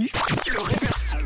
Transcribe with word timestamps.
bienvenue. 0.00 0.10
Le 0.52 0.62
réverso. 0.62 1.16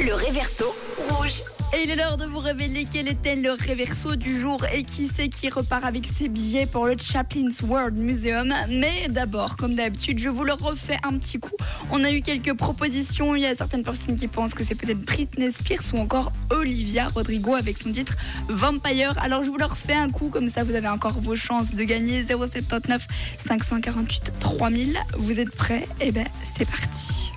Le 0.00 0.14
réverso 0.14 0.74
rouge. 1.08 1.42
Et 1.72 1.82
il 1.82 1.90
est 1.90 1.96
l'heure 1.96 2.16
de 2.16 2.24
vous 2.24 2.38
révéler 2.38 2.86
quel 2.88 3.08
était 3.08 3.34
le 3.34 3.50
réverso 3.50 4.14
du 4.14 4.38
jour 4.38 4.64
et 4.72 4.84
qui 4.84 5.08
c'est 5.12 5.28
qui 5.28 5.48
repart 5.50 5.84
avec 5.84 6.06
ses 6.06 6.28
billets 6.28 6.66
pour 6.66 6.86
le 6.86 6.94
Chaplin's 6.96 7.62
World 7.62 7.96
Museum. 7.96 8.54
Mais 8.68 9.08
d'abord, 9.08 9.56
comme 9.56 9.74
d'habitude, 9.74 10.20
je 10.20 10.28
vous 10.28 10.44
le 10.44 10.52
refais 10.52 10.98
un 11.02 11.18
petit 11.18 11.40
coup. 11.40 11.56
On 11.90 12.04
a 12.04 12.12
eu 12.12 12.20
quelques 12.20 12.54
propositions. 12.54 13.34
Il 13.34 13.42
y 13.42 13.46
a 13.46 13.56
certaines 13.56 13.82
personnes 13.82 14.16
qui 14.16 14.28
pensent 14.28 14.54
que 14.54 14.62
c'est 14.62 14.76
peut-être 14.76 15.00
Britney 15.00 15.50
Spears 15.50 15.94
ou 15.94 15.98
encore 15.98 16.32
Olivia 16.50 17.08
Rodrigo 17.08 17.54
avec 17.54 17.76
son 17.76 17.90
titre 17.90 18.16
Vampire. 18.48 19.18
Alors 19.18 19.42
je 19.42 19.50
vous 19.50 19.58
le 19.58 19.66
refais 19.66 19.94
un 19.94 20.08
coup, 20.08 20.28
comme 20.28 20.48
ça 20.48 20.62
vous 20.62 20.76
avez 20.76 20.88
encore 20.88 21.20
vos 21.20 21.34
chances 21.34 21.74
de 21.74 21.82
gagner 21.82 22.22
079 22.22 23.06
548 23.38 24.32
3000. 24.38 24.96
Vous 25.18 25.40
êtes 25.40 25.50
prêts? 25.50 25.88
Eh 26.00 26.12
ben 26.12 26.26
c'est 26.44 26.68
parti. 26.68 27.33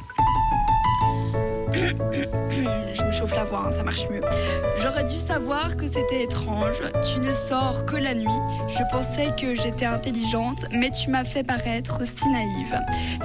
Je 2.93 3.03
me 3.03 3.11
chauffe 3.11 3.35
la 3.35 3.45
voix, 3.45 3.65
hein, 3.67 3.71
ça 3.71 3.83
marche 3.83 4.09
mieux. 4.09 4.21
J'aurais 4.81 5.03
dû 5.03 5.19
savoir 5.19 5.77
que 5.77 5.87
c'était 5.87 6.23
étrange. 6.23 6.81
Tu 7.13 7.19
ne 7.19 7.31
sors 7.31 7.85
que 7.85 7.95
la 7.95 8.13
nuit. 8.13 8.27
Je 8.67 8.83
pensais 8.91 9.33
que 9.39 9.55
j'étais 9.55 9.85
intelligente, 9.85 10.65
mais 10.71 10.91
tu 10.91 11.09
m'as 11.09 11.23
fait 11.23 11.43
paraître 11.43 11.99
si 12.05 12.27
naïve. 12.29 12.79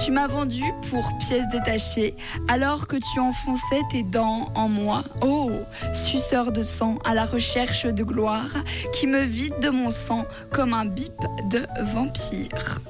Tu 0.04 0.10
m'as 0.10 0.26
vendu 0.26 0.64
pour 0.90 1.04
pièce 1.18 1.48
détachée, 1.48 2.14
alors 2.48 2.86
que 2.86 2.96
tu 2.96 3.20
enfonçais 3.20 3.82
tes 3.90 4.02
dents 4.02 4.48
en 4.54 4.68
moi. 4.68 5.02
Oh, 5.22 5.50
suceur 5.92 6.52
de 6.52 6.62
sang 6.62 6.98
à 7.04 7.14
la 7.14 7.24
recherche 7.24 7.86
de 7.86 8.04
gloire, 8.04 8.50
qui 8.92 9.06
me 9.06 9.20
vide 9.20 9.58
de 9.60 9.70
mon 9.70 9.90
sang 9.90 10.24
comme 10.52 10.74
un 10.74 10.84
bip 10.84 11.12
de 11.50 11.66
vampire. 11.82 12.80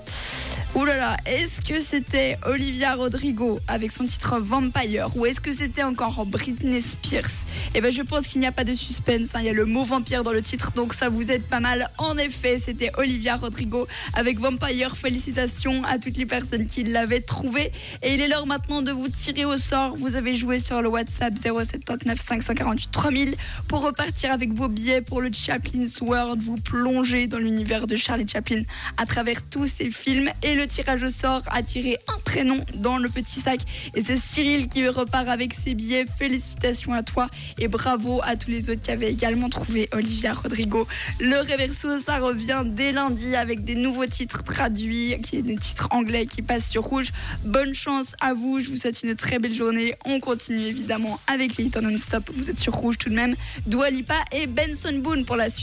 Ouh 0.75 0.87
là 0.87 0.97
là, 0.97 1.17
est-ce 1.27 1.61
que 1.61 1.83
c'était 1.83 2.39
Olivia 2.47 2.95
Rodrigo 2.95 3.61
avec 3.69 3.91
son 3.91 4.07
titre 4.07 4.39
Vampire 4.41 5.15
ou 5.17 5.27
est-ce 5.27 5.39
que 5.39 5.53
c'était 5.53 5.83
encore 5.83 6.25
Britney 6.25 6.81
Spears? 6.81 7.45
Eh 7.75 7.83
ben 7.83 7.93
je 7.93 8.01
pense 8.01 8.27
qu'il 8.27 8.41
n'y 8.41 8.47
a 8.47 8.53
pas 8.53 8.65
de 8.65 8.73
suspense, 8.73 9.29
hein. 9.35 9.41
il 9.41 9.45
y 9.45 9.49
a 9.51 9.53
le 9.53 9.67
mot 9.67 9.85
vampire 9.85 10.25
dans 10.25 10.33
le 10.33 10.41
titre 10.41 10.73
donc 10.73 10.95
ça 10.95 11.11
vous 11.11 11.31
aide 11.31 11.43
pas 11.43 11.61
mal. 11.61 11.91
En 11.99 12.17
effet, 12.17 12.57
c'était 12.57 12.91
Olivia 12.97 13.37
Rodrigo 13.37 13.87
avec 14.15 14.39
Vampire. 14.39 14.97
Félicitations 14.97 15.85
à 15.85 15.99
toutes 15.99 16.17
les 16.17 16.25
personnes 16.25 16.67
qui 16.67 16.85
l'avaient 16.85 17.21
trouvé 17.21 17.71
et 18.03 18.15
il 18.15 18.23
est 18.23 18.29
l'heure 18.29 18.47
maintenant 18.47 18.81
de 18.81 18.93
vous 18.93 19.11
tirer 19.11 19.45
au 19.45 19.59
sort. 19.59 19.95
Vous 19.95 20.17
avez 20.17 20.35
joué 20.35 20.59
sur 20.59 20.81
le 20.81 20.89
WhatsApp 20.89 21.35
079 21.39 22.19
548 22.19 22.91
3000 22.91 23.35
pour 23.69 23.83
repartir 23.83 24.33
avec 24.33 24.55
vos 24.55 24.69
billets 24.69 25.03
pour 25.03 25.21
le 25.21 25.29
Chaplin's 25.35 26.01
World, 26.01 26.41
vous 26.43 26.57
plonger 26.57 27.27
dans 27.27 27.39
l'univers 27.39 27.87
de 27.87 27.95
Charlie 27.95 28.27
Chaplin 28.27 28.63
à 28.97 29.05
travers 29.05 29.43
tous 29.43 29.67
ses 29.67 29.91
films 29.91 30.31
le 30.63 30.69
tirage 30.69 31.03
au 31.03 31.11
sort 31.11 31.43
a 31.51 31.61
tiré 31.65 31.99
un 32.07 32.19
prénom 32.25 32.57
dans 32.75 32.97
le 32.97 33.09
petit 33.09 33.41
sac. 33.41 33.61
Et 33.97 34.03
c'est 34.05 34.17
Cyril 34.17 34.69
qui 34.69 34.87
repart 34.87 35.27
avec 35.27 35.55
ses 35.55 35.75
billets. 35.75 36.05
Félicitations 36.07 36.93
à 36.93 37.03
toi 37.03 37.27
et 37.59 37.67
bravo 37.67 38.21
à 38.23 38.37
tous 38.37 38.49
les 38.49 38.71
autres 38.71 38.81
qui 38.81 38.93
avaient 38.93 39.11
également 39.11 39.49
trouvé 39.49 39.89
Olivia 39.91 40.33
Rodrigo. 40.33 40.87
Le 41.19 41.37
Reverso, 41.41 41.99
ça 41.99 42.21
revient 42.21 42.63
dès 42.65 42.93
lundi 42.93 43.35
avec 43.35 43.65
des 43.65 43.75
nouveaux 43.75 44.07
titres 44.07 44.45
traduits, 44.45 45.21
qui 45.21 45.39
est 45.39 45.43
des 45.43 45.57
titres 45.57 45.89
anglais 45.91 46.27
qui 46.27 46.43
passent 46.43 46.71
sur 46.71 46.85
rouge. 46.85 47.11
Bonne 47.45 47.75
chance 47.75 48.15
à 48.21 48.33
vous. 48.33 48.61
Je 48.61 48.71
vous 48.71 48.77
souhaite 48.77 49.03
une 49.03 49.17
très 49.17 49.41
belle 49.41 49.55
journée. 49.55 49.95
On 50.05 50.21
continue 50.21 50.63
évidemment 50.63 51.19
avec 51.27 51.57
les 51.57 51.65
hits 51.65 51.73
non-stop. 51.83 52.31
Vous 52.37 52.51
êtes 52.51 52.61
sur 52.61 52.75
rouge 52.75 52.99
tout 52.99 53.11
de 53.11 53.17
même. 53.17 53.35
Dua 53.67 53.91
Lipa 53.91 54.15
et 54.31 54.47
Benson 54.47 55.01
Boone 55.03 55.25
pour 55.25 55.35
la 55.35 55.49
suite. 55.49 55.61